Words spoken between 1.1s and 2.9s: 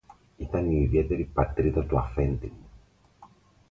πατρίδα του αφέντη μου